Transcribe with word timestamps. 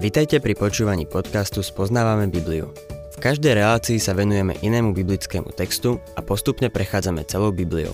Vitajte 0.00 0.40
pri 0.40 0.56
počúvaní 0.56 1.04
podcastu 1.04 1.60
Spoznávame 1.60 2.24
Bibliu. 2.32 2.72
V 3.12 3.16
každej 3.20 3.52
relácii 3.52 4.00
sa 4.00 4.16
venujeme 4.16 4.56
inému 4.64 4.96
biblickému 4.96 5.52
textu 5.52 6.00
a 6.16 6.24
postupne 6.24 6.72
prechádzame 6.72 7.20
celou 7.28 7.52
Bibliou. 7.52 7.92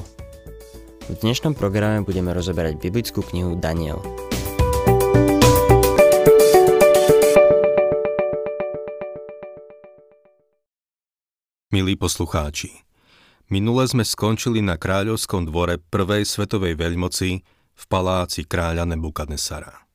V 1.11 1.15
dnešnom 1.19 1.59
programe 1.59 2.07
budeme 2.07 2.31
rozoberať 2.31 2.79
biblickú 2.79 3.27
knihu 3.27 3.59
Daniel. 3.59 3.99
Milí 11.75 11.99
poslucháči, 11.99 12.87
minule 13.51 13.83
sme 13.91 14.07
skončili 14.07 14.63
na 14.63 14.79
kráľovskom 14.79 15.51
dvore 15.51 15.83
prvej 15.83 16.23
svetovej 16.23 16.79
veľmoci 16.79 17.43
v 17.75 17.83
paláci 17.91 18.47
kráľa 18.47 18.87
Nebukadnesara. 18.95 19.86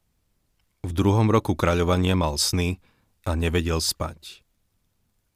V 0.82 0.92
druhom 0.98 1.30
roku 1.30 1.54
kráľovania 1.54 2.18
mal 2.18 2.42
sny 2.42 2.82
a 3.22 3.38
nevedel 3.38 3.78
spať. 3.78 4.42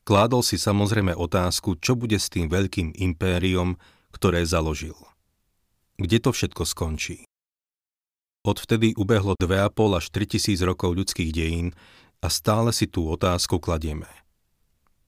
Kládol 0.05 0.41
si 0.41 0.57
samozrejme 0.57 1.13
otázku, 1.13 1.77
čo 1.77 1.93
bude 1.93 2.17
s 2.17 2.29
tým 2.33 2.49
veľkým 2.49 2.93
impériom, 2.97 3.77
ktoré 4.09 4.41
založil. 4.45 4.97
Kde 6.01 6.17
to 6.21 6.29
všetko 6.33 6.65
skončí? 6.65 7.25
Odvtedy 8.45 8.93
ubehlo 8.93 9.33
2,5 9.37 9.97
až 9.97 10.05
3 10.13 10.33
tisíc 10.37 10.59
rokov 10.61 10.93
ľudských 10.93 11.33
dejín 11.33 11.73
a 12.21 12.27
stále 12.29 12.69
si 12.69 12.85
tú 12.85 13.09
otázku 13.09 13.57
kladieme. 13.57 14.09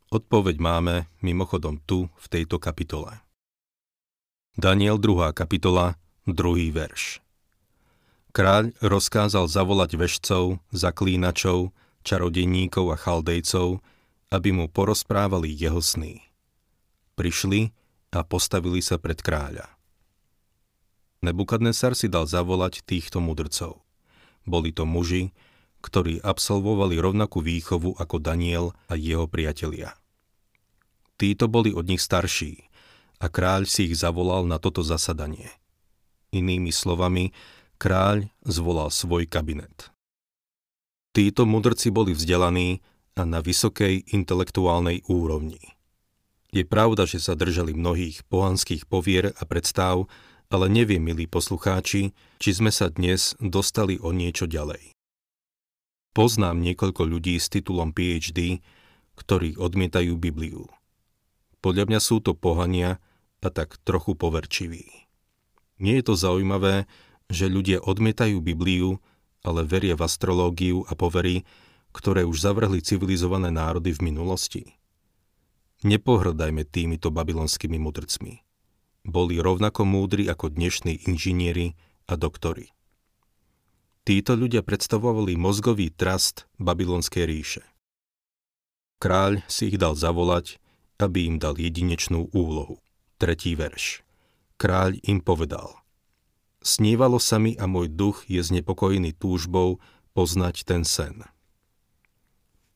Odpoveď 0.09 0.58
máme 0.58 1.09
mimochodom 1.22 1.81
tu, 1.86 2.09
v 2.17 2.26
tejto 2.30 2.58
kapitole. 2.58 3.22
Daniel 4.58 4.98
2. 4.98 5.34
kapitola, 5.38 6.00
2. 6.26 6.73
verš. 6.73 7.27
Kráľ 8.38 8.70
rozkázal 8.86 9.50
zavolať 9.50 9.98
vešcov, 9.98 10.62
zaklínačov, 10.70 11.73
čarodejníkov 12.05 12.94
a 12.94 12.98
chaldejcov, 13.02 13.81
aby 14.30 14.53
mu 14.53 14.70
porozprávali 14.70 15.50
jeho 15.50 15.81
sny. 15.81 16.22
Prišli 17.17 17.73
a 18.14 18.22
postavili 18.22 18.86
sa 18.86 19.02
pred 19.02 19.17
kráľa. 19.25 19.66
Nebukadnesar 21.25 21.97
si 21.97 22.14
dal 22.14 22.30
zavolať 22.30 22.86
týchto 22.86 23.17
mudrcov. 23.17 23.81
Boli 24.45 24.69
to 24.69 24.86
muži, 24.86 25.34
ktorí 25.81 26.22
absolvovali 26.22 27.02
rovnakú 27.02 27.42
výchovu 27.42 27.97
ako 27.97 28.22
Daniel 28.22 28.78
a 28.86 28.94
jeho 28.94 29.25
priatelia. 29.25 29.97
Títo 31.17 31.50
boli 31.50 31.73
od 31.73 31.90
nich 31.90 32.06
starší 32.06 32.69
a 33.17 33.34
kráľ 33.34 33.66
si 33.66 33.90
ich 33.90 33.97
zavolal 33.97 34.45
na 34.45 34.62
toto 34.62 34.86
zasadanie. 34.86 35.50
Inými 36.30 36.69
slovami, 36.69 37.34
kráľ 37.78 38.28
zvolal 38.44 38.89
svoj 38.89 39.30
kabinet. 39.30 39.94
Títo 41.14 41.50
mudrci 41.50 41.89
boli 41.89 42.14
vzdelaní 42.14 42.81
a 43.17 43.25
na 43.25 43.42
vysokej 43.42 44.14
intelektuálnej 44.14 45.02
úrovni. 45.09 45.78
Je 46.53 46.64
pravda, 46.64 47.09
že 47.09 47.17
sa 47.17 47.34
držali 47.34 47.73
mnohých 47.73 48.25
pohanských 48.30 48.86
povier 48.86 49.34
a 49.34 49.44
predstav, 49.50 50.06
ale 50.47 50.72
neviem, 50.72 51.02
milí 51.02 51.28
poslucháči, 51.28 52.16
či 52.39 52.50
sme 52.53 52.72
sa 52.72 52.88
dnes 52.88 53.36
dostali 53.42 54.00
o 54.00 54.16
niečo 54.16 54.47
ďalej. 54.47 54.95
Poznám 56.16 56.64
niekoľko 56.64 57.03
ľudí 57.03 57.38
s 57.38 57.52
titulom 57.52 57.94
PhD, 57.94 58.64
ktorí 59.17 59.58
odmietajú 59.58 60.17
Bibliu. 60.17 60.66
Podľa 61.62 61.89
mňa 61.89 62.00
sú 62.00 62.22
to 62.22 62.38
pohania 62.38 63.02
a 63.41 63.50
tak 63.50 63.78
trochu 63.81 64.14
poverčiví. 64.14 65.09
Nie 65.78 66.02
je 66.02 66.06
to 66.09 66.16
zaujímavé, 66.17 66.89
že 67.28 67.52
ľudia 67.52 67.83
odmietajú 67.83 68.39
Bibliu, 68.39 69.00
ale 69.44 69.67
veria 69.67 69.95
v 69.95 70.08
astrológiu 70.08 70.88
a 70.88 70.95
povery, 70.95 71.44
ktoré 71.92 72.23
už 72.23 72.44
zavrhli 72.44 72.84
civilizované 72.84 73.52
národy 73.52 73.95
v 73.95 74.11
minulosti? 74.11 74.64
Nepohrdajme 75.86 76.66
týmito 76.66 77.13
babylonskými 77.13 77.78
mudrcmi. 77.78 78.41
Boli 79.07 79.40
rovnako 79.40 79.88
múdri 79.88 80.28
ako 80.28 80.52
dnešní 80.52 81.07
inžinieri 81.07 81.78
a 82.09 82.19
doktori. 82.19 82.74
Títo 84.07 84.40
ľudia 84.40 84.63
predstavovali 84.63 85.35
mozgový 85.35 85.91
trast 85.91 86.47
babylonskej 86.59 87.23
ríše. 87.28 87.63
Kráľ 88.97 89.46
si 89.46 89.69
ich 89.69 89.78
dal 89.78 89.94
zavolať, 89.94 90.57
aby 90.97 91.29
im 91.29 91.38
dal 91.38 91.59
jedinečnú 91.59 92.34
úlohu. 92.34 92.81
Tretí 93.22 93.53
verš. 93.53 94.02
Kráľ 94.57 94.97
im 95.06 95.22
povedal– 95.22 95.78
Snívalo 96.67 97.16
sa 97.16 97.39
mi 97.39 97.55
a 97.55 97.63
môj 97.63 97.88
duch 97.88 98.28
je 98.28 98.44
znepokojený 98.44 99.16
túžbou 99.16 99.79
poznať 100.11 100.67
ten 100.67 100.83
sen. 100.83 101.23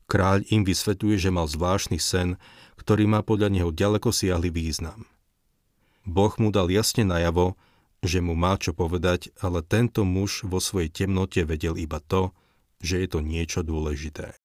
Kráľ 0.08 0.48
im 0.48 0.64
vysvetľuje, 0.64 1.20
že 1.20 1.28
mal 1.28 1.52
zvláštny 1.52 2.00
sen, 2.00 2.40
ktorý 2.80 3.04
má 3.12 3.20
podľa 3.20 3.52
neho 3.52 3.68
ďaleko 3.68 4.16
siahly 4.16 4.48
význam. 4.48 5.04
Boh 6.08 6.32
mu 6.40 6.56
dal 6.56 6.72
jasne 6.72 7.04
najavo, 7.04 7.60
že 8.00 8.24
mu 8.24 8.32
má 8.32 8.56
čo 8.56 8.72
povedať, 8.72 9.36
ale 9.44 9.60
tento 9.60 10.08
muž 10.08 10.48
vo 10.48 10.64
svojej 10.64 10.88
temnote 10.88 11.44
vedel 11.44 11.76
iba 11.76 12.00
to, 12.00 12.32
že 12.80 12.96
je 13.04 13.08
to 13.12 13.20
niečo 13.20 13.60
dôležité. 13.60 14.40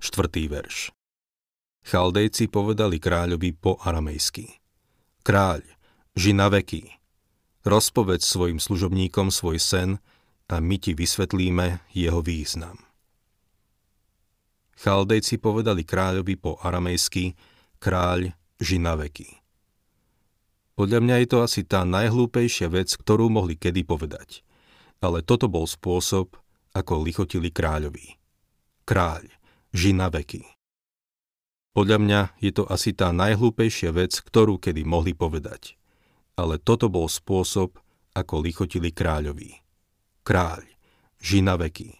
Štvrtý 0.00 0.48
verš 0.48 0.88
Chaldejci 1.84 2.48
povedali 2.48 2.96
kráľovi 2.96 3.52
po 3.60 3.76
aramejsky. 3.76 4.56
Kráľ, 5.20 5.60
ži 6.16 6.32
na 6.32 6.48
veky, 6.48 7.01
Rozpovedz 7.62 8.26
svojim 8.26 8.58
služobníkom 8.58 9.30
svoj 9.30 9.62
sen 9.62 10.02
a 10.50 10.58
my 10.58 10.82
ti 10.82 10.98
vysvetlíme 10.98 11.94
jeho 11.94 12.18
význam. 12.18 12.74
Chaldejci 14.82 15.38
povedali 15.38 15.86
kráľovi 15.86 16.34
po 16.42 16.58
aramejsky 16.58 17.38
kráľ 17.78 18.34
žinaveky. 18.58 19.38
Podľa 20.74 20.98
mňa 21.06 21.16
je 21.22 21.28
to 21.30 21.38
asi 21.46 21.62
tá 21.62 21.86
najhlúpejšia 21.86 22.66
vec, 22.66 22.90
ktorú 22.98 23.30
mohli 23.30 23.54
kedy 23.54 23.86
povedať. 23.86 24.42
Ale 24.98 25.22
toto 25.22 25.46
bol 25.46 25.70
spôsob, 25.70 26.34
ako 26.74 27.06
lichotili 27.06 27.54
kráľovi. 27.54 28.18
Kráľ, 28.82 29.30
žinaveky. 29.70 30.42
Podľa 31.78 31.98
mňa 32.02 32.20
je 32.42 32.50
to 32.50 32.66
asi 32.66 32.90
tá 32.90 33.14
najhlúpejšia 33.14 33.94
vec, 33.94 34.18
ktorú 34.18 34.58
kedy 34.58 34.82
mohli 34.82 35.14
povedať 35.14 35.78
ale 36.36 36.56
toto 36.60 36.88
bol 36.88 37.08
spôsob, 37.08 37.76
ako 38.12 38.44
lichotili 38.44 38.92
kráľovi. 38.92 39.60
Kráľ, 40.22 40.64
žina 41.18 41.56
veky. 41.56 41.96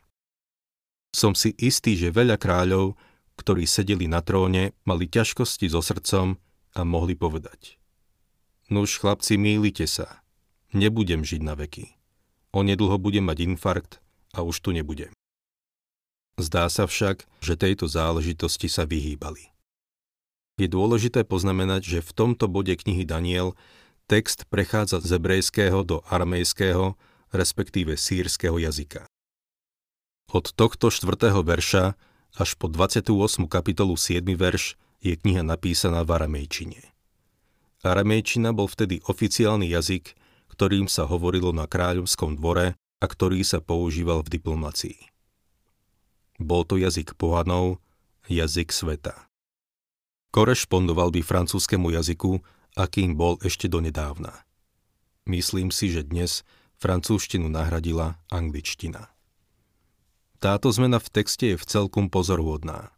Som 1.12 1.36
si 1.36 1.52
istý, 1.60 1.96
že 1.96 2.12
veľa 2.12 2.40
kráľov, 2.40 2.96
ktorí 3.36 3.64
sedeli 3.64 4.08
na 4.08 4.20
tróne, 4.24 4.76
mali 4.84 5.08
ťažkosti 5.08 5.68
so 5.72 5.80
srdcom 5.80 6.36
a 6.76 6.80
mohli 6.84 7.16
povedať. 7.16 7.76
Nuž, 8.72 9.00
chlapci, 9.00 9.36
mýlite 9.36 9.84
sa. 9.84 10.24
Nebudem 10.72 11.20
žiť 11.20 11.40
na 11.44 11.52
veky. 11.52 11.92
Onedlho 12.52 12.96
budem 12.96 13.28
mať 13.28 13.44
infarkt 13.44 14.00
a 14.32 14.40
už 14.44 14.64
tu 14.64 14.72
nebudem. 14.72 15.12
Zdá 16.40 16.68
sa 16.72 16.88
však, 16.88 17.28
že 17.44 17.60
tejto 17.60 17.84
záležitosti 17.84 18.68
sa 18.72 18.88
vyhýbali. 18.88 19.52
Je 20.56 20.68
dôležité 20.68 21.24
poznamenať, 21.28 21.84
že 21.84 21.98
v 22.00 22.12
tomto 22.12 22.48
bode 22.48 22.72
knihy 22.72 23.04
Daniel 23.04 23.52
Text 24.12 24.44
prechádza 24.52 25.00
z 25.00 25.16
hebrejského 25.16 25.88
do 25.88 26.04
aramejského, 26.04 27.00
respektíve 27.32 27.96
sírskeho 27.96 28.60
jazyka. 28.60 29.08
Od 30.28 30.52
tohto 30.52 30.92
4. 30.92 31.32
verša 31.40 31.96
až 32.36 32.50
po 32.60 32.68
28. 32.68 33.08
kapitolu 33.48 33.96
7. 33.96 34.20
verš 34.36 34.76
je 35.00 35.16
kniha 35.16 35.40
napísaná 35.40 36.04
v 36.04 36.12
aramejčine. 36.12 36.92
Aramejčina 37.80 38.52
bol 38.52 38.68
vtedy 38.68 39.00
oficiálny 39.08 39.72
jazyk, 39.72 40.12
ktorým 40.52 40.92
sa 40.92 41.08
hovorilo 41.08 41.56
na 41.56 41.64
kráľovskom 41.64 42.36
dvore 42.36 42.76
a 42.76 43.04
ktorý 43.08 43.40
sa 43.40 43.64
používal 43.64 44.28
v 44.28 44.36
diplomácii. 44.36 45.08
Bol 46.36 46.68
to 46.68 46.76
jazyk 46.76 47.16
pohanov, 47.16 47.80
jazyk 48.28 48.76
sveta. 48.76 49.24
Korešpondoval 50.36 51.16
by 51.16 51.24
francúzskému 51.24 51.96
jazyku 51.96 52.44
akým 52.76 53.16
bol 53.16 53.36
ešte 53.44 53.68
donedávna. 53.68 54.44
Myslím 55.28 55.70
si, 55.70 55.92
že 55.92 56.02
dnes 56.02 56.42
francúzštinu 56.82 57.46
nahradila 57.46 58.18
angličtina. 58.32 59.12
Táto 60.42 60.74
zmena 60.74 60.98
v 60.98 61.08
texte 61.14 61.54
je 61.54 61.56
v 61.60 61.68
celkom 61.68 62.10
pozorúhodná. 62.10 62.90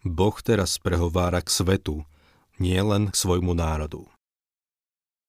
Boh 0.00 0.32
teraz 0.40 0.80
prehovára 0.80 1.44
k 1.44 1.52
svetu, 1.52 2.08
nie 2.56 2.80
len 2.80 3.12
k 3.12 3.14
svojmu 3.14 3.52
národu. 3.52 4.08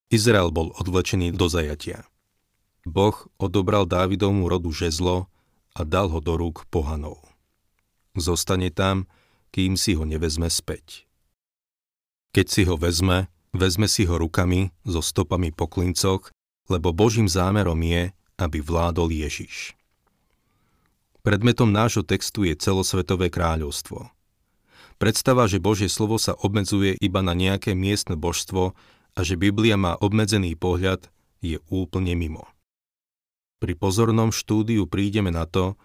Izrael 0.10 0.50
bol 0.50 0.72
odvlečený 0.80 1.36
do 1.36 1.51
zajatia. 1.51 2.07
Boh 2.88 3.28
odobral 3.36 3.84
Dávidovmu 3.84 4.48
rodu 4.48 4.72
žezlo 4.72 5.28
a 5.75 5.84
dal 5.84 6.10
ho 6.10 6.24
do 6.24 6.40
rúk 6.40 6.66
pohanov. 6.72 7.22
Zostane 8.18 8.74
tam, 8.74 9.06
kým 9.54 9.78
si 9.78 9.94
ho 9.94 10.07
nevezme 10.07 10.50
späť. 10.50 11.06
Keď 12.34 12.46
si 12.48 12.62
ho 12.66 12.80
vezme, 12.80 13.30
Vezme 13.50 13.90
si 13.90 14.06
ho 14.06 14.16
rukami 14.18 14.69
so 14.86 15.01
stopami 15.01 15.50
po 15.50 15.66
klincoch, 15.66 16.30
lebo 16.69 16.94
Božím 16.94 17.25
zámerom 17.25 17.81
je, 17.81 18.13
aby 18.38 18.62
vládol 18.62 19.10
Ježiš. 19.10 19.74
Predmetom 21.25 21.68
nášho 21.74 22.06
textu 22.06 22.48
je 22.48 22.56
celosvetové 22.56 23.28
kráľovstvo. 23.28 24.07
Predstava, 25.01 25.48
že 25.50 25.63
Božie 25.63 25.92
slovo 25.92 26.22
sa 26.22 26.36
obmedzuje 26.36 26.96
iba 27.00 27.19
na 27.19 27.34
nejaké 27.34 27.75
miestne 27.75 28.16
božstvo 28.16 28.75
a 29.16 29.19
že 29.25 29.40
Biblia 29.40 29.75
má 29.75 29.96
obmedzený 29.98 30.56
pohľad, 30.56 31.07
je 31.40 31.60
úplne 31.72 32.13
mimo. 32.16 32.48
Pri 33.60 33.75
pozornom 33.75 34.31
štúdiu 34.31 34.88
prídeme 34.88 35.31
na 35.31 35.44
to, 35.44 35.75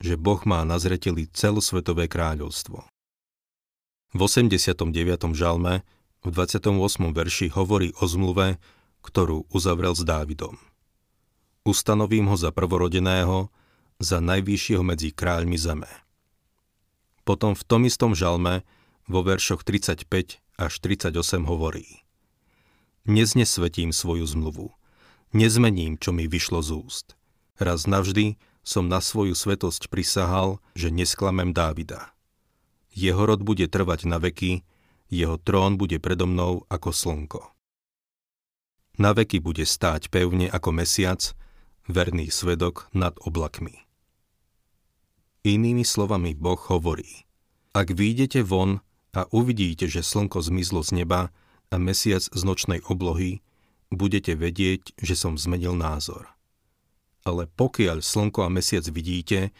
že 0.00 0.16
Boh 0.16 0.40
má 0.48 0.64
na 0.64 0.80
zreteli 0.80 1.28
celosvetové 1.28 2.06
kráľovstvo. 2.08 2.86
V 4.16 4.20
89. 4.20 4.88
žalme 5.36 5.84
v 6.24 6.28
28. 6.34 6.74
verši 7.14 7.46
hovorí 7.54 7.94
o 8.02 8.04
zmluve, 8.06 8.58
ktorú 9.06 9.46
uzavrel 9.54 9.94
s 9.94 10.02
Dávidom. 10.02 10.58
Ustanovím 11.62 12.32
ho 12.32 12.36
za 12.36 12.50
prvorodeného, 12.50 13.52
za 13.98 14.18
najvyššieho 14.22 14.82
medzi 14.82 15.14
kráľmi 15.14 15.58
zeme. 15.58 15.90
Potom 17.22 17.52
v 17.52 17.62
tom 17.66 17.84
istom 17.84 18.16
žalme 18.16 18.64
vo 19.04 19.20
veršoch 19.20 19.62
35 19.62 20.08
až 20.58 20.72
38 20.80 21.14
hovorí 21.44 22.02
Neznesvetím 23.08 23.94
svoju 23.94 24.28
zmluvu, 24.28 24.74
nezmením, 25.32 25.96
čo 25.96 26.12
mi 26.12 26.28
vyšlo 26.28 26.60
z 26.60 26.70
úst. 26.76 27.06
Raz 27.56 27.88
navždy 27.88 28.36
som 28.60 28.84
na 28.86 29.00
svoju 29.00 29.32
svetosť 29.32 29.88
prisahal, 29.88 30.60
že 30.76 30.92
nesklamem 30.92 31.56
Dávida. 31.56 32.12
Jeho 32.92 33.24
rod 33.24 33.40
bude 33.40 33.64
trvať 33.64 34.04
na 34.04 34.20
veky, 34.20 34.60
jeho 35.08 35.40
trón 35.40 35.80
bude 35.80 35.96
predo 36.00 36.28
mnou 36.28 36.64
ako 36.68 36.92
slnko. 36.92 37.42
Na 38.98 39.14
veky 39.14 39.38
bude 39.38 39.62
stáť 39.62 40.10
pevne 40.10 40.50
ako 40.50 40.74
mesiac, 40.74 41.22
verný 41.88 42.28
svedok 42.28 42.90
nad 42.92 43.16
oblakmi. 43.24 43.88
Inými 45.46 45.86
slovami 45.86 46.34
Boh 46.34 46.58
hovorí, 46.68 47.24
ak 47.72 47.94
výjdete 47.94 48.42
von 48.42 48.82
a 49.14 49.24
uvidíte, 49.30 49.86
že 49.86 50.04
slnko 50.04 50.42
zmizlo 50.42 50.82
z 50.82 51.04
neba 51.04 51.30
a 51.70 51.76
mesiac 51.78 52.20
z 52.20 52.40
nočnej 52.42 52.82
oblohy, 52.90 53.40
budete 53.88 54.36
vedieť, 54.36 54.98
že 54.98 55.14
som 55.16 55.38
zmenil 55.38 55.78
názor. 55.78 56.28
Ale 57.22 57.46
pokiaľ 57.48 58.02
slnko 58.02 58.44
a 58.44 58.52
mesiac 58.52 58.84
vidíte, 58.90 59.54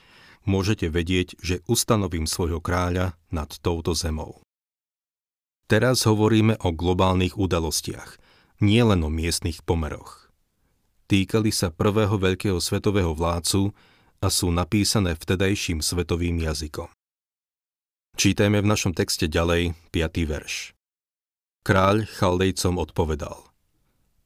môžete 0.45 0.91
vedieť, 0.91 1.39
že 1.41 1.62
ustanovím 1.71 2.27
svojho 2.27 2.59
kráľa 2.61 3.17
nad 3.31 3.49
touto 3.61 3.95
zemou. 3.95 4.41
Teraz 5.69 6.09
hovoríme 6.09 6.56
o 6.65 6.73
globálnych 6.73 7.37
udalostiach, 7.37 8.17
nie 8.65 8.81
len 8.81 9.05
o 9.05 9.12
miestnych 9.12 9.61
pomeroch. 9.62 10.32
Týkali 11.12 11.53
sa 11.53 11.69
prvého 11.69 12.17
veľkého 12.17 12.56
svetového 12.56 13.12
vládcu, 13.12 13.76
a 14.19 14.29
sú 14.29 14.50
napísané 14.50 15.15
vtedajším 15.15 15.79
svetovým 15.79 16.43
jazykom. 16.43 16.91
Čítajme 18.19 18.59
v 18.59 18.67
našom 18.67 18.93
texte 18.99 19.31
ďalej 19.31 19.79
5. 19.94 20.26
verš. 20.26 20.75
Kráľ 21.62 22.11
Chaldejcom 22.19 22.82
odpovedal. 22.82 23.38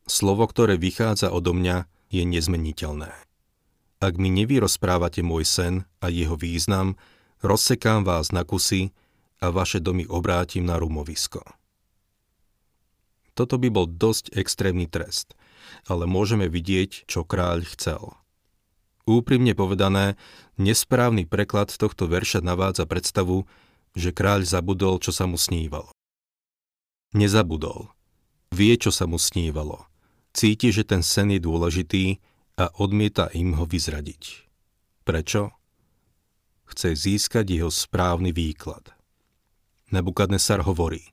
Slovo, 0.08 0.48
ktoré 0.48 0.80
vychádza 0.80 1.28
odo 1.28 1.52
mňa, 1.52 1.84
je 2.08 2.24
nezmeniteľné. 2.24 3.12
Ak 4.02 4.14
mi 4.16 4.32
nevyrozprávate 4.32 5.20
môj 5.20 5.44
sen 5.44 5.74
a 6.00 6.08
jeho 6.08 6.34
význam, 6.40 6.96
rozsekám 7.44 8.02
vás 8.02 8.32
na 8.32 8.48
kusy 8.48 8.96
a 9.42 9.50
vaše 9.50 9.82
domy 9.82 10.06
obrátim 10.06 10.62
na 10.62 10.78
rumovisko. 10.78 11.42
Toto 13.34 13.58
by 13.58 13.68
bol 13.74 13.90
dosť 13.90 14.38
extrémny 14.38 14.86
trest, 14.86 15.34
ale 15.90 16.06
môžeme 16.06 16.46
vidieť, 16.46 17.10
čo 17.10 17.26
kráľ 17.26 17.66
chcel– 17.66 18.14
Úprimne 19.02 19.58
povedané, 19.58 20.14
nesprávny 20.62 21.26
preklad 21.26 21.74
tohto 21.74 22.06
verša 22.06 22.38
navádza 22.38 22.86
predstavu, 22.86 23.50
že 23.98 24.14
kráľ 24.14 24.46
zabudol, 24.46 25.02
čo 25.02 25.10
sa 25.10 25.26
mu 25.26 25.34
snívalo. 25.34 25.90
Nezabudol. 27.12 27.90
Vie, 28.54 28.78
čo 28.78 28.94
sa 28.94 29.10
mu 29.10 29.18
snívalo. 29.18 29.90
Cíti, 30.32 30.70
že 30.70 30.86
ten 30.86 31.02
sen 31.02 31.34
je 31.34 31.42
dôležitý 31.42 32.22
a 32.56 32.70
odmieta 32.78 33.28
im 33.34 33.58
ho 33.58 33.66
vyzradiť. 33.66 34.46
Prečo? 35.02 35.50
Chce 36.70 36.94
získať 36.94 37.58
jeho 37.58 37.68
správny 37.68 38.30
výklad. 38.30 38.94
Nebukadnesar 39.92 40.64
hovorí, 40.64 41.12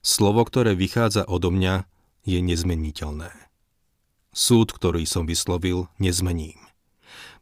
slovo, 0.00 0.40
ktoré 0.48 0.72
vychádza 0.72 1.28
odo 1.28 1.52
mňa, 1.52 1.84
je 2.24 2.40
nezmeniteľné. 2.40 3.28
Súd, 4.32 4.72
ktorý 4.72 5.04
som 5.04 5.28
vyslovil, 5.28 5.92
nezmením. 6.00 6.56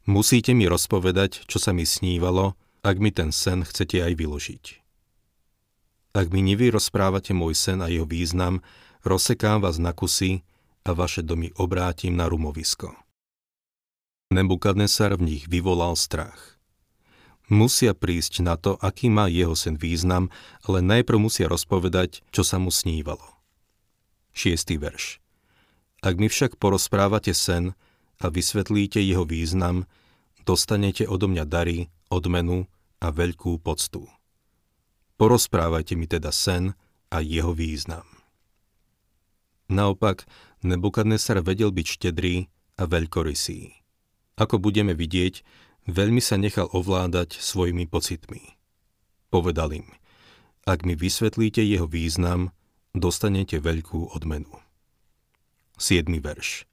Musíte 0.09 0.59
mi 0.59 0.67
rozpovedať, 0.67 1.47
čo 1.47 1.63
sa 1.63 1.71
mi 1.71 1.87
snívalo, 1.87 2.59
ak 2.83 2.97
mi 2.99 3.15
ten 3.15 3.31
sen 3.31 3.63
chcete 3.63 4.03
aj 4.03 4.13
vyložiť. 4.19 4.65
Ak 6.19 6.35
mi 6.35 6.43
nevy 6.43 6.75
rozprávate 6.75 7.31
môj 7.37 7.55
sen 7.55 7.79
a 7.79 7.87
jeho 7.87 8.09
význam, 8.09 8.59
rozsekám 9.07 9.63
vás 9.63 9.79
na 9.79 9.95
kusy 9.95 10.43
a 10.83 10.91
vaše 10.91 11.23
domy 11.23 11.55
obrátim 11.55 12.19
na 12.19 12.27
rumovisko. 12.27 12.99
Nebukadnesar 14.35 15.15
v 15.15 15.37
nich 15.37 15.45
vyvolal 15.47 15.95
strach. 15.95 16.58
Musia 17.49 17.97
prísť 17.97 18.45
na 18.45 18.61
to, 18.61 18.77
aký 18.77 19.09
má 19.09 19.25
jeho 19.29 19.57
sen 19.57 19.81
význam, 19.81 20.29
ale 20.69 20.85
najprv 20.85 21.17
musia 21.17 21.49
rozpovedať, 21.49 22.21
čo 22.29 22.45
sa 22.45 22.61
mu 22.61 22.69
snívalo. 22.69 23.25
6. 24.37 24.77
verš. 24.77 25.21
Ak 26.05 26.21
mi 26.21 26.29
však 26.29 26.61
porozprávate 26.61 27.33
sen, 27.33 27.73
a 28.19 28.27
vysvetlíte 28.29 28.99
jeho 28.99 29.23
význam, 29.23 29.87
dostanete 30.43 31.07
odo 31.07 31.31
mňa 31.31 31.45
dary, 31.47 31.87
odmenu 32.11 32.67
a 32.99 33.15
veľkú 33.15 33.63
poctu. 33.63 34.11
Porozprávajte 35.19 35.95
mi 35.95 36.11
teda 36.11 36.35
sen 36.35 36.75
a 37.15 37.23
jeho 37.23 37.55
význam. 37.55 38.07
Naopak, 39.71 40.27
Nebukadnesar 40.59 41.39
vedel 41.47 41.71
byť 41.71 41.87
štedrý 41.87 42.51
a 42.75 42.91
veľkorysý. 42.91 43.79
Ako 44.35 44.59
budeme 44.59 44.91
vidieť, 44.91 45.47
veľmi 45.89 46.21
sa 46.21 46.37
nechal 46.37 46.69
ovládať 46.71 47.41
svojimi 47.41 47.89
pocitmi. 47.89 48.55
Povedal 49.33 49.73
im, 49.73 49.89
ak 50.69 50.85
mi 50.85 50.95
vysvetlíte 50.95 51.65
jeho 51.65 51.89
význam, 51.89 52.53
dostanete 52.93 53.59
veľkú 53.59 54.13
odmenu. 54.13 54.53
7. 55.81 56.07
verš 56.21 56.69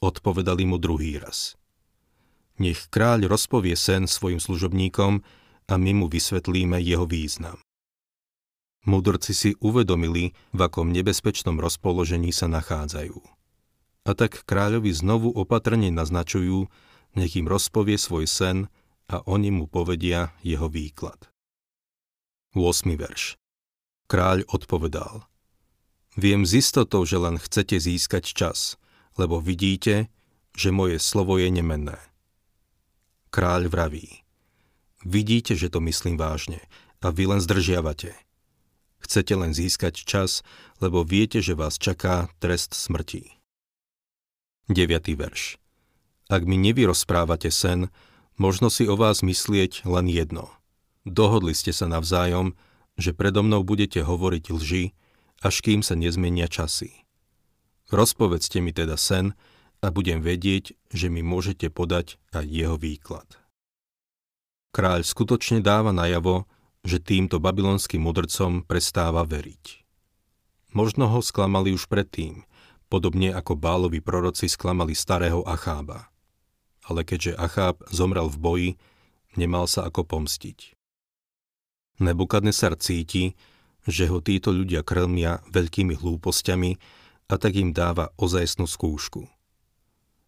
odpovedali 0.00 0.68
mu 0.68 0.76
druhý 0.76 1.16
raz. 1.18 1.56
Nech 2.56 2.88
kráľ 2.88 3.28
rozpovie 3.28 3.76
sen 3.76 4.08
svojim 4.08 4.40
služobníkom 4.40 5.20
a 5.68 5.74
my 5.76 5.92
mu 5.92 6.06
vysvetlíme 6.08 6.80
jeho 6.80 7.04
význam. 7.04 7.60
Mudrci 8.86 9.34
si 9.34 9.50
uvedomili, 9.58 10.30
v 10.54 10.60
akom 10.62 10.94
nebezpečnom 10.94 11.58
rozpoložení 11.58 12.30
sa 12.30 12.46
nachádzajú. 12.46 13.18
A 14.06 14.10
tak 14.14 14.46
kráľovi 14.46 14.94
znovu 14.94 15.34
opatrne 15.34 15.90
naznačujú, 15.90 16.70
nech 17.16 17.34
im 17.34 17.48
rozpovie 17.48 17.96
svoj 17.96 18.28
sen 18.28 18.68
a 19.08 19.24
oni 19.24 19.50
mu 19.50 19.64
povedia 19.66 20.36
jeho 20.44 20.68
výklad. 20.68 21.32
8. 22.52 22.92
verš 22.96 23.40
Kráľ 24.06 24.46
odpovedal 24.52 25.26
Viem 26.16 26.48
z 26.48 26.64
istotou, 26.64 27.04
že 27.04 27.20
len 27.20 27.36
chcete 27.36 27.76
získať 27.76 28.24
čas, 28.32 28.80
lebo 29.20 29.36
vidíte, 29.36 30.08
že 30.56 30.72
moje 30.72 30.96
slovo 30.96 31.36
je 31.36 31.52
nemenné. 31.52 32.00
Kráľ 33.28 33.68
vraví, 33.68 34.24
vidíte, 35.04 35.52
že 35.52 35.68
to 35.68 35.84
myslím 35.84 36.16
vážne 36.16 36.64
a 37.04 37.12
vy 37.12 37.28
len 37.28 37.40
zdržiavate. 37.44 38.16
Chcete 39.04 39.36
len 39.36 39.52
získať 39.52 40.02
čas, 40.02 40.40
lebo 40.80 41.04
viete, 41.04 41.38
že 41.44 41.54
vás 41.54 41.76
čaká 41.76 42.32
trest 42.40 42.72
smrti. 42.72 43.36
9. 44.72 45.14
verš 45.14 45.60
Ak 46.26 46.42
mi 46.42 46.58
nevyrozprávate 46.58 47.54
sen, 47.54 47.86
možno 48.34 48.66
si 48.66 48.86
o 48.90 48.98
vás 48.98 49.22
myslieť 49.22 49.86
len 49.86 50.10
jedno. 50.10 50.50
Dohodli 51.06 51.54
ste 51.54 51.70
sa 51.70 51.86
navzájom, 51.86 52.58
že 52.98 53.14
predo 53.14 53.46
mnou 53.46 53.62
budete 53.62 54.02
hovoriť 54.02 54.44
lži, 54.50 54.84
až 55.38 55.54
kým 55.62 55.86
sa 55.86 55.94
nezmenia 55.94 56.50
časy. 56.50 57.06
Rozpovedzte 57.94 58.58
mi 58.58 58.74
teda 58.74 58.98
sen 58.98 59.38
a 59.78 59.94
budem 59.94 60.18
vedieť, 60.18 60.74
že 60.90 61.06
mi 61.06 61.22
môžete 61.22 61.70
podať 61.70 62.18
aj 62.34 62.44
jeho 62.48 62.74
výklad. 62.74 63.38
Kráľ 64.74 65.06
skutočne 65.06 65.62
dáva 65.62 65.94
najavo, 65.94 66.50
že 66.82 66.98
týmto 66.98 67.38
babylonským 67.38 68.02
mudrcom 68.02 68.66
prestáva 68.66 69.22
veriť. 69.22 69.86
Možno 70.74 71.06
ho 71.06 71.22
sklamali 71.22 71.70
už 71.70 71.86
predtým, 71.86 72.42
podobne 72.90 73.30
ako 73.30 73.54
bálovi 73.54 74.02
proroci 74.02 74.50
sklamali 74.50 74.92
starého 74.92 75.46
Achába. 75.46 76.10
Ale 76.86 77.02
keďže 77.02 77.34
Acháb 77.34 77.82
zomrel 77.90 78.30
v 78.30 78.38
boji, 78.38 78.70
nemal 79.34 79.66
sa 79.66 79.90
ako 79.90 80.06
pomstiť. 80.06 80.78
Nebukadnesar 81.98 82.78
cíti, 82.78 83.34
že 83.86 84.10
ho 84.10 84.22
títo 84.22 84.54
ľudia 84.54 84.86
krmia 84.86 85.42
veľkými 85.50 85.98
hlúpostiami 85.98 86.70
a 87.26 87.34
tak 87.38 87.58
im 87.58 87.74
dáva 87.74 88.14
ozajstnú 88.18 88.66
skúšku. 88.70 89.26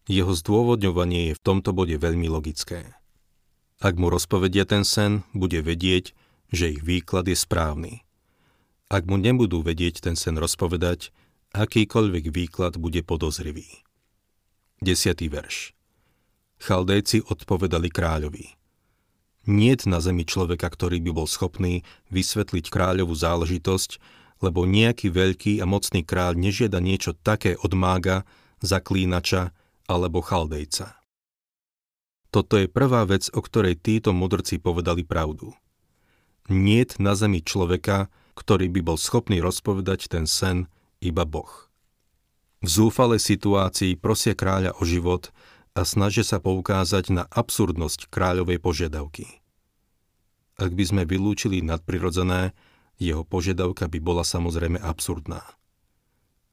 Jeho 0.09 0.33
zdôvodňovanie 0.33 1.31
je 1.31 1.37
v 1.37 1.43
tomto 1.43 1.69
bode 1.71 1.93
veľmi 1.93 2.25
logické. 2.27 2.97
Ak 3.79 3.95
mu 3.95 4.09
rozpovedia 4.09 4.65
ten 4.65 4.83
sen, 4.83 5.23
bude 5.31 5.61
vedieť, 5.61 6.17
že 6.49 6.73
ich 6.73 6.81
výklad 6.81 7.29
je 7.29 7.37
správny. 7.37 8.03
Ak 8.89 9.05
mu 9.05 9.21
nebudú 9.21 9.61
vedieť 9.61 10.01
ten 10.01 10.17
sen 10.17 10.35
rozpovedať, 10.35 11.13
akýkoľvek 11.53 12.25
výklad 12.33 12.81
bude 12.81 13.05
podozrivý. 13.05 13.85
10. 14.81 15.13
verš 15.29 15.78
Chaldejci 16.59 17.23
odpovedali 17.23 17.87
kráľovi. 17.87 18.59
Niet 19.47 19.87
na 19.87 20.03
zemi 20.03 20.27
človeka, 20.27 20.67
ktorý 20.67 20.99
by 20.99 21.11
bol 21.15 21.27
schopný 21.27 21.87
vysvetliť 22.11 22.69
kráľovú 22.69 23.15
záležitosť, 23.15 23.97
lebo 24.43 24.67
nejaký 24.67 25.09
veľký 25.09 25.63
a 25.63 25.65
mocný 25.65 26.03
kráľ 26.03 26.35
nežiada 26.35 26.83
niečo 26.83 27.15
také 27.15 27.55
od 27.55 27.71
mága, 27.73 28.27
zaklínača 28.59 29.55
alebo 29.87 30.19
chaldejca. 30.19 30.99
Toto 32.29 32.61
je 32.61 32.69
prvá 32.69 33.09
vec, 33.09 33.31
o 33.33 33.41
ktorej 33.41 33.79
títo 33.79 34.13
mudrci 34.13 34.61
povedali 34.61 35.01
pravdu. 35.01 35.55
Niet 36.45 37.01
na 37.01 37.17
zemi 37.17 37.41
človeka, 37.41 38.11
ktorý 38.37 38.69
by 38.69 38.81
bol 38.85 38.97
schopný 39.01 39.41
rozpovedať 39.41 40.11
ten 40.11 40.29
sen, 40.29 40.69
iba 41.01 41.25
Boh. 41.25 41.49
V 42.59 42.67
zúfalej 42.67 43.23
situácii 43.23 43.95
prosia 43.97 44.35
kráľa 44.35 44.75
o 44.77 44.83
život 44.85 45.31
a 45.79 45.87
snažia 45.87 46.27
sa 46.27 46.43
poukázať 46.43 47.15
na 47.15 47.23
absurdnosť 47.31 48.11
kráľovej 48.11 48.59
požiadavky. 48.59 49.39
Ak 50.59 50.75
by 50.75 50.83
sme 50.83 51.03
vylúčili 51.07 51.63
nadprirodzené, 51.63 52.51
jeho 52.99 53.23
požiadavka 53.23 53.87
by 53.87 53.99
bola 54.03 54.27
samozrejme 54.27 54.75
absurdná. 54.75 55.39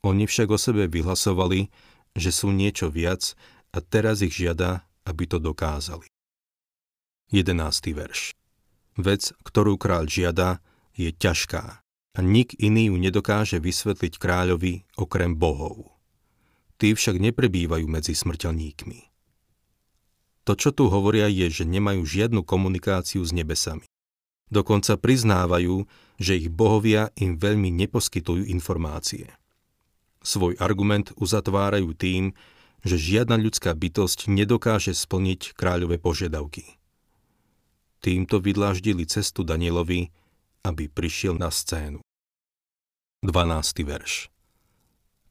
Oni 0.06 0.30
však 0.30 0.47
o 0.54 0.59
sebe 0.62 0.87
vyhlasovali, 0.87 1.75
že 2.14 2.30
sú 2.30 2.54
niečo 2.54 2.87
viac 2.87 3.35
a 3.75 3.83
teraz 3.83 4.23
ich 4.23 4.38
žiada, 4.38 4.87
aby 5.02 5.26
to 5.26 5.42
dokázali. 5.42 6.06
11. 7.35 7.50
verš 7.99 8.30
Vec, 8.95 9.35
ktorú 9.42 9.75
kráľ 9.75 10.06
žiada, 10.06 10.62
je 10.95 11.11
ťažká 11.11 11.83
a 12.16 12.18
nik 12.23 12.54
iný 12.62 12.95
ju 12.95 12.97
nedokáže 12.97 13.59
vysvetliť 13.59 14.23
kráľovi 14.23 14.87
okrem 14.95 15.35
bohov. 15.35 15.99
Tí 16.78 16.95
však 16.95 17.18
neprebývajú 17.18 17.90
medzi 17.90 18.14
smrteľníkmi. 18.14 19.15
To, 20.46 20.54
čo 20.54 20.70
tu 20.70 20.86
hovoria, 20.86 21.26
je, 21.26 21.50
že 21.50 21.64
nemajú 21.66 22.06
žiadnu 22.06 22.46
komunikáciu 22.46 23.26
s 23.26 23.34
nebesami. 23.34 23.82
Dokonca 24.46 24.94
priznávajú, 24.94 25.90
že 26.22 26.38
ich 26.38 26.48
bohovia 26.54 27.10
im 27.18 27.34
veľmi 27.34 27.74
neposkytujú 27.74 28.46
informácie. 28.46 29.34
Svoj 30.22 30.54
argument 30.62 31.10
uzatvárajú 31.18 31.90
tým, 31.98 32.30
že 32.86 32.94
žiadna 32.94 33.42
ľudská 33.42 33.74
bytosť 33.74 34.30
nedokáže 34.30 34.94
splniť 34.94 35.58
kráľové 35.58 35.98
požiadavky. 35.98 36.78
Týmto 37.98 38.38
vydláždili 38.38 39.02
cestu 39.10 39.42
Danielovi, 39.42 40.14
aby 40.62 40.86
prišiel 40.86 41.34
na 41.34 41.50
scénu. 41.50 41.98
12. 43.26 43.82
verš 43.82 44.30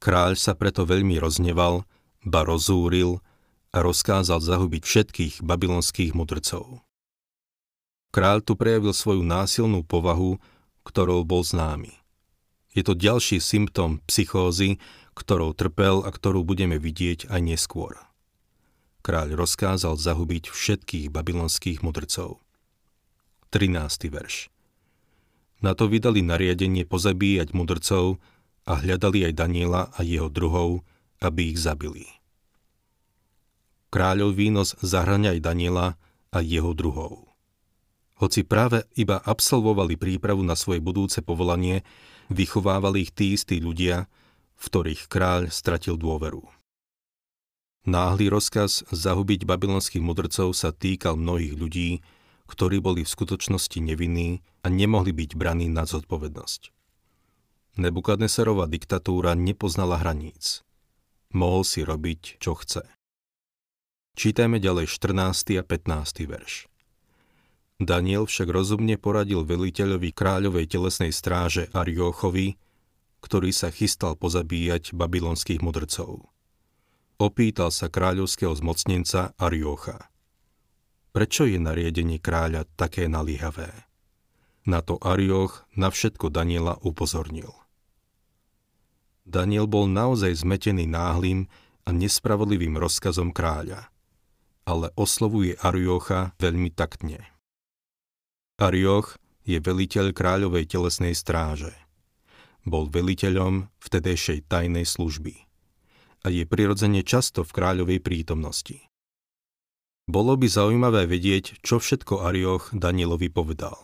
Kráľ 0.04 0.36
sa 0.36 0.60
preto 0.60 0.84
veľmi 0.84 1.16
rozneval, 1.24 1.88
ba 2.28 2.44
rozúril 2.44 3.24
a 3.76 3.84
rozkázal 3.84 4.40
zahubiť 4.40 4.88
všetkých 4.88 5.34
babylonských 5.44 6.16
mudrcov. 6.16 6.80
Kráľ 8.16 8.48
tu 8.48 8.56
prejavil 8.56 8.96
svoju 8.96 9.28
násilnú 9.28 9.84
povahu, 9.84 10.40
ktorou 10.88 11.28
bol 11.28 11.44
známy. 11.44 11.92
Je 12.72 12.88
to 12.88 12.96
ďalší 12.96 13.44
symptóm 13.44 14.00
psychózy, 14.08 14.80
ktorou 15.12 15.52
trpel 15.52 16.08
a 16.08 16.10
ktorú 16.16 16.48
budeme 16.48 16.80
vidieť 16.80 17.28
aj 17.28 17.42
neskôr. 17.44 18.00
Kráľ 19.04 19.36
rozkázal 19.36 20.00
zahubiť 20.00 20.48
všetkých 20.48 21.12
babylonských 21.12 21.84
mudrcov. 21.84 22.40
13. 23.52 23.76
verš 24.08 24.48
Na 25.60 25.76
to 25.76 25.92
vydali 25.92 26.24
nariadenie 26.24 26.88
pozabíjať 26.88 27.52
mudrcov 27.52 28.24
a 28.64 28.80
hľadali 28.80 29.28
aj 29.28 29.34
Daniela 29.36 29.92
a 29.92 30.00
jeho 30.00 30.32
druhov, 30.32 30.88
aby 31.20 31.52
ich 31.52 31.60
zabili. 31.60 32.08
Kráľov 33.94 34.36
výnos 34.36 34.76
zahrania 34.84 35.34
aj 35.36 35.40
Daniela 35.42 35.88
a 36.34 36.40
jeho 36.44 36.76
druhov. 36.76 37.32
Hoci 38.16 38.48
práve 38.48 38.88
iba 38.96 39.20
absolvovali 39.20 40.00
prípravu 40.00 40.40
na 40.40 40.56
svoje 40.56 40.80
budúce 40.80 41.20
povolanie, 41.20 41.84
vychovávali 42.32 43.08
ich 43.08 43.12
tí 43.12 43.36
istí 43.36 43.60
ľudia, 43.60 44.08
v 44.56 44.64
ktorých 44.72 45.12
kráľ 45.12 45.52
stratil 45.52 46.00
dôveru. 46.00 46.48
Náhly 47.86 48.34
rozkaz 48.34 48.88
zahubiť 48.90 49.46
babylonských 49.46 50.02
mudrcov 50.02 50.58
sa 50.58 50.74
týkal 50.74 51.20
mnohých 51.20 51.54
ľudí, 51.54 51.90
ktorí 52.50 52.82
boli 52.82 53.06
v 53.06 53.14
skutočnosti 53.14 53.78
nevinní 53.78 54.42
a 54.66 54.72
nemohli 54.74 55.14
byť 55.14 55.38
braní 55.38 55.70
na 55.70 55.86
zodpovednosť. 55.86 56.74
Nebukadneserová 57.76 58.72
diktatúra 58.72 59.36
nepoznala 59.36 60.00
hraníc. 60.00 60.64
Mohol 61.36 61.62
si 61.68 61.84
robiť, 61.84 62.40
čo 62.40 62.56
chce. 62.56 62.95
Čítajme 64.16 64.64
ďalej 64.64 64.88
14. 64.88 65.60
a 65.60 65.64
15. 65.68 66.24
verš. 66.24 66.72
Daniel 67.84 68.24
však 68.24 68.48
rozumne 68.48 68.96
poradil 68.96 69.44
veliteľovi 69.44 70.16
kráľovej 70.16 70.72
telesnej 70.72 71.12
stráže 71.12 71.68
Ariochovi, 71.76 72.56
ktorý 73.20 73.52
sa 73.52 73.68
chystal 73.76 74.16
pozabíjať 74.16 74.96
babylonských 74.96 75.60
mudrcov. 75.60 76.32
Opýtal 77.20 77.76
sa 77.76 77.92
kráľovského 77.92 78.56
zmocnenca 78.56 79.36
Ariocha. 79.36 80.08
Prečo 81.12 81.44
je 81.44 81.60
nariadenie 81.60 82.24
kráľa 82.24 82.72
také 82.80 83.12
naliehavé? 83.12 83.68
Na 84.64 84.80
to 84.80 84.96
Arioch 85.04 85.68
na 85.76 85.92
všetko 85.92 86.32
Daniela 86.32 86.80
upozornil. 86.80 87.52
Daniel 89.28 89.68
bol 89.68 89.92
naozaj 89.92 90.40
zmetený 90.40 90.88
náhlým 90.88 91.52
a 91.84 91.92
nespravodlivým 91.92 92.80
rozkazom 92.80 93.36
kráľa– 93.36 93.92
ale 94.66 94.90
oslovuje 94.98 95.56
Ariocha 95.62 96.34
veľmi 96.42 96.74
taktne. 96.74 97.22
Arioch 98.58 99.22
je 99.46 99.62
veliteľ 99.62 100.12
kráľovej 100.12 100.66
telesnej 100.66 101.14
stráže. 101.14 101.72
Bol 102.66 102.90
veliteľom 102.90 103.70
vtedejšej 103.78 104.50
tajnej 104.50 104.90
služby 104.90 105.38
a 106.26 106.34
je 106.34 106.50
prirodzene 106.50 107.06
často 107.06 107.46
v 107.46 107.54
kráľovej 107.54 108.02
prítomnosti. 108.02 108.90
Bolo 110.10 110.34
by 110.34 110.50
zaujímavé 110.50 111.06
vedieť, 111.06 111.62
čo 111.62 111.78
všetko 111.78 112.26
Arioch 112.26 112.74
Danielovi 112.74 113.30
povedal. 113.30 113.78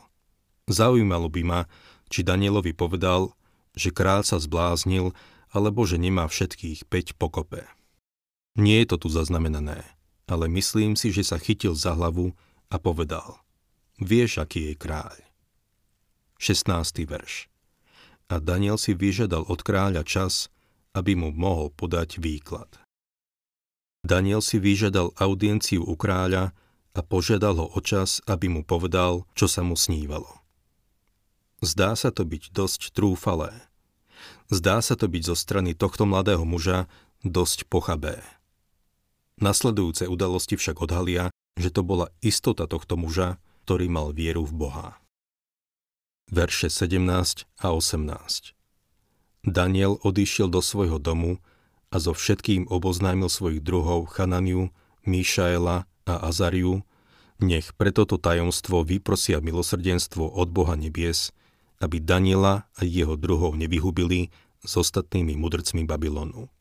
Zaujímalo 0.65 1.29
by 1.29 1.41
ma, 1.45 1.61
či 2.09 2.25
Danielovi 2.25 2.73
povedal, 2.73 3.37
že 3.77 3.93
kráľ 3.93 4.25
sa 4.25 4.41
zbláznil, 4.41 5.13
alebo 5.53 5.85
že 5.85 6.01
nemá 6.01 6.25
všetkých 6.25 6.89
5 6.89 7.21
pokope. 7.21 7.69
Nie 8.57 8.81
je 8.81 8.97
to 8.97 9.05
tu 9.05 9.07
zaznamenané 9.13 9.85
ale 10.31 10.47
myslím 10.47 10.95
si, 10.95 11.11
že 11.11 11.27
sa 11.27 11.35
chytil 11.35 11.75
za 11.75 11.91
hlavu 11.91 12.31
a 12.71 12.79
povedal 12.79 13.43
Vieš, 13.99 14.39
aký 14.39 14.71
je 14.71 14.75
kráľ. 14.79 15.19
16. 16.39 16.71
verš 17.03 17.51
A 18.31 18.39
Daniel 18.39 18.79
si 18.79 18.95
vyžiadal 18.95 19.43
od 19.45 19.59
kráľa 19.59 20.07
čas, 20.07 20.47
aby 20.95 21.19
mu 21.19 21.35
mohol 21.35 21.69
podať 21.69 22.17
výklad. 22.17 22.79
Daniel 24.01 24.41
si 24.41 24.57
vyžiadal 24.57 25.13
audienciu 25.21 25.85
u 25.85 25.93
kráľa 25.93 26.55
a 26.97 26.99
požiadal 27.05 27.61
ho 27.61 27.67
o 27.69 27.79
čas, 27.83 28.23
aby 28.25 28.49
mu 28.49 28.65
povedal, 28.65 29.29
čo 29.37 29.45
sa 29.45 29.61
mu 29.61 29.77
snívalo. 29.77 30.41
Zdá 31.61 31.93
sa 31.93 32.09
to 32.09 32.25
byť 32.25 32.49
dosť 32.57 32.97
trúfalé. 32.97 33.53
Zdá 34.49 34.81
sa 34.81 34.97
to 34.97 35.05
byť 35.05 35.29
zo 35.29 35.35
strany 35.37 35.77
tohto 35.77 36.09
mladého 36.09 36.41
muža 36.41 36.89
dosť 37.21 37.69
pochabé. 37.69 38.17
Nasledujúce 39.41 40.05
udalosti 40.05 40.53
však 40.53 40.85
odhalia, 40.85 41.33
že 41.57 41.73
to 41.73 41.81
bola 41.81 42.13
istota 42.21 42.69
tohto 42.69 42.93
muža, 42.93 43.41
ktorý 43.65 43.89
mal 43.89 44.13
vieru 44.13 44.45
v 44.45 44.53
Boha. 44.53 44.87
Verše 46.29 46.69
17 46.69 47.49
a 47.59 47.67
18 47.73 48.53
Daniel 49.41 49.97
odišiel 50.05 50.45
do 50.45 50.61
svojho 50.61 51.01
domu 51.01 51.41
a 51.89 51.97
so 51.97 52.13
všetkým 52.13 52.69
oboznámil 52.69 53.27
svojich 53.27 53.65
druhov 53.65 54.13
Chananiu, 54.13 54.69
Míšaela 55.09 55.89
a 56.05 56.13
Azariu, 56.29 56.85
nech 57.41 57.73
preto 57.73 58.05
to 58.05 58.21
tajomstvo 58.21 58.85
vyprosia 58.85 59.41
milosrdenstvo 59.41 60.21
od 60.21 60.53
Boha 60.53 60.77
nebies, 60.77 61.33
aby 61.81 61.97
Daniela 61.97 62.69
a 62.77 62.81
jeho 62.85 63.17
druhov 63.17 63.57
nevyhubili 63.57 64.29
s 64.61 64.77
ostatnými 64.77 65.33
mudrcmi 65.33 65.81
Babylonu. 65.89 66.53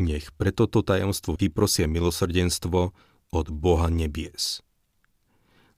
Nech 0.00 0.32
preto 0.36 0.64
to 0.64 0.80
tajomstvo 0.80 1.36
vyprosia 1.36 1.84
milosrdenstvo 1.84 2.92
od 3.32 3.46
Boha 3.52 3.92
nebies. 3.92 4.64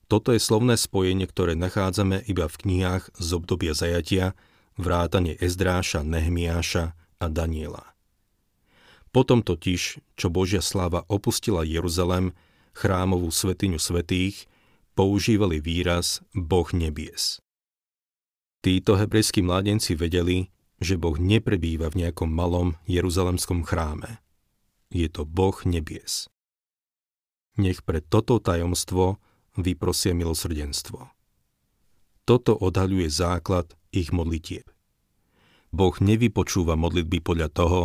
Toto 0.06 0.30
je 0.30 0.38
slovné 0.38 0.76
spojenie, 0.76 1.24
ktoré 1.24 1.56
nachádzame 1.56 2.22
iba 2.28 2.46
v 2.46 2.56
knihách 2.60 3.10
z 3.16 3.28
obdobia 3.34 3.72
zajatia, 3.72 4.36
vrátane 4.76 5.34
Ezdráša, 5.40 6.04
Nehmiáša 6.04 6.94
a 7.18 7.26
Daniela. 7.32 7.94
Potom 9.14 9.40
totiž, 9.46 10.02
čo 10.18 10.26
Božia 10.28 10.58
sláva 10.58 11.06
opustila 11.06 11.62
Jeruzalem, 11.62 12.34
chrámovú 12.74 13.30
svetiňu 13.30 13.78
svetých, 13.78 14.50
používali 14.98 15.62
výraz 15.62 16.22
Boh 16.34 16.66
nebies. 16.74 17.38
Títo 18.60 18.98
hebrejskí 18.98 19.44
mládenci 19.44 19.94
vedeli, 19.94 20.50
že 20.84 21.00
Boh 21.00 21.16
neprebýva 21.16 21.88
v 21.88 22.04
nejakom 22.04 22.28
malom 22.28 22.76
jeruzalemskom 22.84 23.64
chráme. 23.64 24.20
Je 24.92 25.08
to 25.08 25.24
Boh 25.24 25.56
nebies. 25.64 26.28
Nech 27.56 27.80
pre 27.82 28.04
toto 28.04 28.36
tajomstvo 28.36 29.16
vyprosia 29.56 30.12
milosrdenstvo. 30.12 31.08
Toto 32.28 32.52
odhaľuje 32.52 33.08
základ 33.08 33.72
ich 33.88 34.12
modlitieb. 34.12 34.68
Boh 35.74 35.94
nevypočúva 35.98 36.78
modlitby 36.78 37.18
podľa 37.24 37.48
toho, 37.50 37.80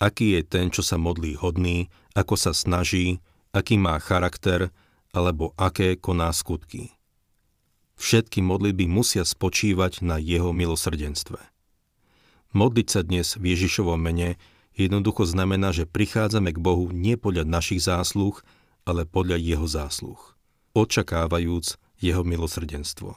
aký 0.00 0.38
je 0.38 0.42
ten, 0.46 0.72
čo 0.72 0.80
sa 0.80 0.96
modlí 0.96 1.36
hodný, 1.36 1.92
ako 2.16 2.34
sa 2.38 2.52
snaží, 2.56 3.20
aký 3.52 3.76
má 3.76 3.96
charakter 4.00 4.72
alebo 5.12 5.52
aké 5.56 5.96
koná 5.96 6.32
skutky. 6.32 6.96
Všetky 7.96 8.44
modlitby 8.44 8.84
musia 8.84 9.24
spočívať 9.24 10.04
na 10.04 10.20
jeho 10.20 10.52
milosrdenstve. 10.52 11.55
Modliť 12.54 12.88
sa 12.90 13.00
dnes 13.02 13.34
v 13.34 13.56
Ježišovom 13.56 13.98
mene 13.98 14.38
jednoducho 14.76 15.24
znamená, 15.26 15.72
že 15.72 15.88
prichádzame 15.88 16.54
k 16.54 16.62
Bohu 16.62 16.92
nie 16.92 17.16
podľa 17.18 17.48
našich 17.48 17.82
zásluh, 17.82 18.36
ale 18.86 19.08
podľa 19.08 19.40
jeho 19.40 19.66
zásluh, 19.66 20.20
očakávajúc 20.76 21.80
jeho 21.98 22.22
milosrdenstvo. 22.22 23.16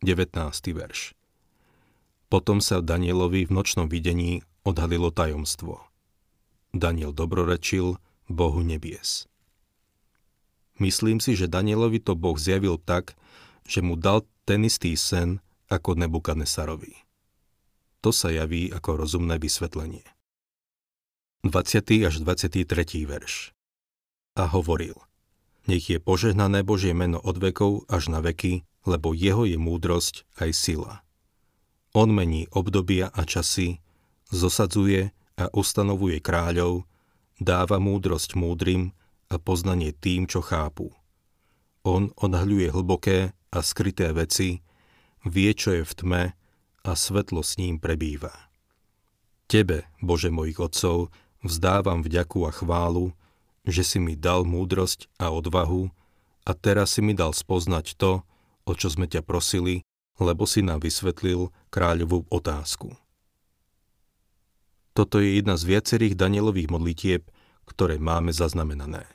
19. 0.00 0.32
verš 0.72 1.12
Potom 2.32 2.64
sa 2.64 2.80
Danielovi 2.80 3.44
v 3.46 3.52
nočnom 3.52 3.86
videní 3.86 4.40
odhalilo 4.64 5.12
tajomstvo. 5.12 5.84
Daniel 6.72 7.12
dobrorečil 7.12 8.00
Bohu 8.30 8.62
nebies. 8.64 9.28
Myslím 10.80 11.20
si, 11.20 11.36
že 11.36 11.52
Danielovi 11.52 12.00
to 12.00 12.16
Boh 12.16 12.40
zjavil 12.40 12.80
tak, 12.80 13.12
že 13.68 13.84
mu 13.84 14.00
dal 14.00 14.24
ten 14.48 14.64
istý 14.64 14.96
sen 14.96 15.44
ako 15.68 16.00
Nebukadnesarovi. 16.00 17.09
To 18.00 18.16
sa 18.16 18.32
javí 18.32 18.72
ako 18.72 19.04
rozumné 19.04 19.36
vysvetlenie. 19.36 20.08
20. 21.44 22.08
až 22.08 22.14
23. 22.24 22.64
verš 23.04 23.52
A 24.40 24.48
hovoril, 24.48 24.96
nech 25.68 25.84
je 25.84 26.00
požehnané 26.00 26.64
Božie 26.64 26.96
meno 26.96 27.20
od 27.20 27.36
vekov 27.36 27.84
až 27.92 28.08
na 28.08 28.24
veky, 28.24 28.64
lebo 28.88 29.12
jeho 29.12 29.44
je 29.44 29.60
múdrosť 29.60 30.24
aj 30.40 30.50
sila. 30.56 30.94
On 31.92 32.08
mení 32.08 32.48
obdobia 32.56 33.12
a 33.12 33.28
časy, 33.28 33.84
zosadzuje 34.32 35.12
a 35.36 35.52
ustanovuje 35.52 36.24
kráľov, 36.24 36.88
dáva 37.36 37.76
múdrosť 37.76 38.32
múdrym 38.32 38.96
a 39.28 39.36
poznanie 39.36 39.92
tým, 39.92 40.24
čo 40.24 40.40
chápu. 40.40 40.88
On 41.84 42.08
odhľuje 42.16 42.72
hlboké 42.72 43.36
a 43.52 43.58
skryté 43.60 44.08
veci, 44.16 44.64
vie, 45.28 45.52
čo 45.52 45.76
je 45.76 45.84
v 45.84 45.92
tme 45.92 46.22
a 46.84 46.96
svetlo 46.96 47.44
s 47.44 47.60
ním 47.60 47.76
prebýva. 47.76 48.50
Tebe, 49.50 49.88
Bože 49.98 50.30
mojich 50.30 50.62
otcov, 50.62 51.10
vzdávam 51.42 52.06
vďaku 52.06 52.46
a 52.46 52.54
chválu, 52.54 53.12
že 53.66 53.84
si 53.84 53.98
mi 53.98 54.16
dal 54.16 54.46
múdrosť 54.46 55.10
a 55.20 55.34
odvahu 55.34 55.90
a 56.46 56.50
teraz 56.56 56.96
si 56.96 57.00
mi 57.04 57.12
dal 57.12 57.36
spoznať 57.36 57.98
to, 57.98 58.24
o 58.64 58.72
čo 58.72 58.88
sme 58.88 59.10
ťa 59.10 59.26
prosili, 59.26 59.82
lebo 60.20 60.44
si 60.44 60.60
nám 60.60 60.84
vysvetlil 60.84 61.50
kráľovú 61.72 62.28
otázku. 62.28 62.92
Toto 64.92 65.22
je 65.22 65.38
jedna 65.40 65.56
z 65.56 65.64
viacerých 65.70 66.14
Danielových 66.18 66.68
modlitieb, 66.68 67.22
ktoré 67.64 67.96
máme 67.96 68.34
zaznamenané. 68.34 69.06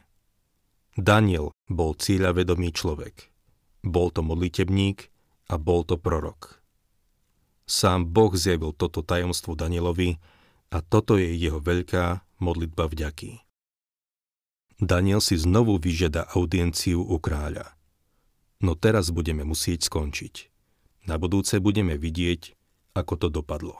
Daniel 0.96 1.52
bol 1.68 1.94
cieľavedomý 1.94 2.72
človek. 2.72 3.30
Bol 3.84 4.10
to 4.16 4.24
modlitebník 4.24 5.12
a 5.52 5.60
bol 5.60 5.84
to 5.84 6.00
prorok. 6.00 6.65
Sám 7.66 8.06
Boh 8.06 8.30
zjavil 8.38 8.78
toto 8.78 9.02
tajomstvo 9.02 9.58
Danielovi 9.58 10.22
a 10.70 10.86
toto 10.86 11.18
je 11.18 11.34
jeho 11.34 11.58
veľká 11.58 12.22
modlitba 12.38 12.86
vďaky. 12.86 13.42
Daniel 14.78 15.24
si 15.24 15.40
znovu 15.40 15.82
vyžiada 15.82 16.30
audienciu 16.36 17.02
u 17.02 17.18
kráľa. 17.18 17.74
No 18.60 18.76
teraz 18.78 19.10
budeme 19.10 19.42
musieť 19.48 19.88
skončiť. 19.88 20.52
Na 21.10 21.16
budúce 21.16 21.58
budeme 21.64 21.96
vidieť, 21.96 22.54
ako 22.94 23.14
to 23.18 23.28
dopadlo. 23.32 23.80